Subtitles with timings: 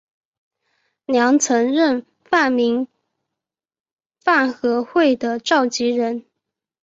[1.05, 2.87] 梁曾任泛民
[4.19, 6.25] 饭盒会的召集人。